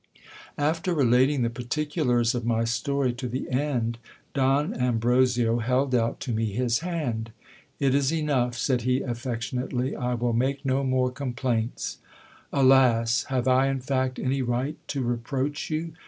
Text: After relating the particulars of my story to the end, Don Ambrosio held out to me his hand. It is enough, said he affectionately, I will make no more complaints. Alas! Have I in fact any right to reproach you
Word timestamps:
After 0.57 0.95
relating 0.95 1.43
the 1.43 1.51
particulars 1.51 2.33
of 2.33 2.43
my 2.43 2.63
story 2.63 3.13
to 3.13 3.27
the 3.27 3.47
end, 3.51 3.99
Don 4.33 4.73
Ambrosio 4.73 5.59
held 5.59 5.93
out 5.93 6.19
to 6.21 6.31
me 6.31 6.47
his 6.53 6.79
hand. 6.79 7.31
It 7.79 7.93
is 7.93 8.11
enough, 8.11 8.57
said 8.57 8.81
he 8.81 9.01
affectionately, 9.03 9.95
I 9.95 10.15
will 10.15 10.33
make 10.33 10.65
no 10.65 10.83
more 10.83 11.11
complaints. 11.11 11.99
Alas! 12.51 13.25
Have 13.25 13.47
I 13.47 13.67
in 13.67 13.79
fact 13.79 14.17
any 14.17 14.41
right 14.41 14.75
to 14.87 15.03
reproach 15.03 15.69
you 15.69 15.93